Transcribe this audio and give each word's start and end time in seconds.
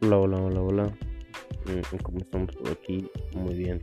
Hola, 0.00 0.16
hola, 0.16 0.36
hola, 0.40 0.60
hola. 0.60 0.98
Mm, 1.66 1.96
¿Cómo 2.04 2.18
estamos 2.18 2.54
por 2.54 2.70
aquí? 2.70 3.10
Muy 3.34 3.54
bien. 3.54 3.80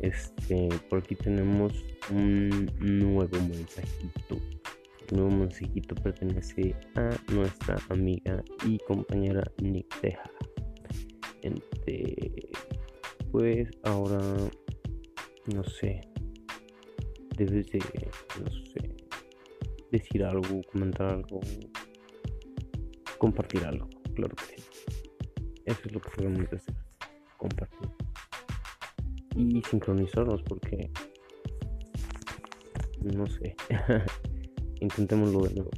Este, 0.00 0.68
por 0.90 0.98
aquí 0.98 1.14
tenemos 1.14 1.72
un 2.10 2.70
nuevo 2.78 3.40
mensajito. 3.48 4.36
El 5.08 5.16
nuevo 5.16 5.30
mensajito 5.30 5.94
pertenece 5.94 6.76
a 6.94 7.16
nuestra 7.32 7.78
amiga 7.88 8.44
y 8.66 8.78
compañera 8.80 9.50
Nick 9.62 9.98
Teja. 10.02 10.30
Este, 11.40 12.50
pues 13.32 13.70
ahora, 13.84 14.20
no 15.54 15.64
sé, 15.64 16.02
debes 17.38 17.66
de, 17.68 17.78
no 18.44 18.50
sé, 18.50 18.94
decir 19.90 20.22
algo, 20.22 20.60
comentar 20.70 21.08
algo, 21.08 21.40
compartir 23.16 23.64
algo, 23.64 23.88
claro 24.14 24.36
que 24.36 24.44
sí. 24.44 24.99
Eso 25.70 25.82
es 25.84 25.92
lo 25.92 26.00
que 26.00 26.10
de 26.26 26.56
hacer, 26.56 26.74
compartir. 27.36 27.88
Y 29.36 29.62
sincronizarnos 29.62 30.42
porque, 30.42 30.90
no 33.02 33.24
sé, 33.28 33.54
intentémoslo 34.80 35.42
de 35.42 35.54
nuevo. 35.54 35.70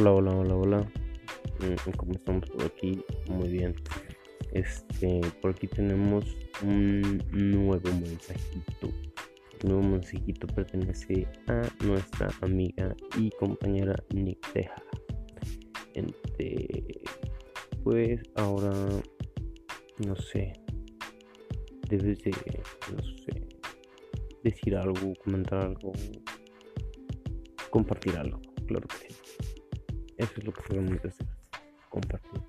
Hola, 0.00 0.12
hola, 0.12 0.34
hola, 0.34 0.56
hola. 0.56 0.92
Mm, 1.58 1.90
¿Cómo 1.98 2.12
estamos 2.12 2.48
por 2.48 2.64
aquí? 2.64 3.04
Muy 3.28 3.50
bien. 3.50 3.74
Este, 4.52 5.20
por 5.42 5.50
aquí 5.50 5.66
tenemos 5.66 6.24
un 6.62 7.22
nuevo 7.32 7.86
mensajito. 7.92 8.88
El 9.60 9.68
nuevo 9.68 9.82
mensajito 9.82 10.46
pertenece 10.46 11.28
a 11.48 11.68
nuestra 11.84 12.30
amiga 12.40 12.96
y 13.18 13.28
compañera 13.32 13.94
Nick 14.14 14.40
Teja. 14.54 14.82
Este, 15.92 17.02
pues 17.84 18.22
ahora, 18.36 18.72
no 19.98 20.16
sé, 20.16 20.54
debes 21.90 22.24
de, 22.24 22.32
no 22.90 23.02
sé, 23.02 23.48
decir 24.42 24.76
algo, 24.76 25.12
comentar 25.22 25.58
algo, 25.58 25.92
compartir 27.68 28.16
algo, 28.16 28.40
claro 28.66 28.88
que 28.88 28.96
sí. 28.96 29.49
Eso 30.20 30.32
es 30.36 30.44
lo 30.44 30.52
que 30.52 30.62
de 30.98 31.08
hacer, 31.08 31.26
compartir. 31.88 32.42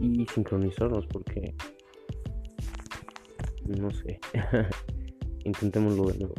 Y 0.00 0.26
sincronizarnos 0.28 1.06
porque, 1.08 1.54
no 3.66 3.90
sé, 3.90 4.18
intentémoslo 5.44 6.06
de 6.06 6.18
nuevo. 6.20 6.34